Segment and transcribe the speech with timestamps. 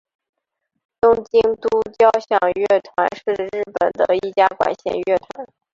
[0.99, 5.47] 东京都交响乐团是日本的一家管弦乐团。